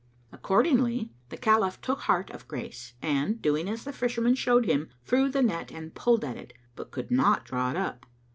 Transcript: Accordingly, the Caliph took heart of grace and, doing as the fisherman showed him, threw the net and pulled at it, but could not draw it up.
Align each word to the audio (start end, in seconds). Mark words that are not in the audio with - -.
Accordingly, 0.31 1.11
the 1.29 1.37
Caliph 1.37 1.79
took 1.79 1.99
heart 1.99 2.31
of 2.31 2.47
grace 2.47 2.93
and, 3.03 3.39
doing 3.39 3.69
as 3.69 3.83
the 3.83 3.93
fisherman 3.93 4.33
showed 4.33 4.65
him, 4.65 4.89
threw 5.05 5.29
the 5.29 5.43
net 5.43 5.71
and 5.71 5.93
pulled 5.93 6.25
at 6.25 6.37
it, 6.37 6.53
but 6.75 6.89
could 6.89 7.11
not 7.11 7.45
draw 7.45 7.69
it 7.69 7.77
up. 7.77 8.07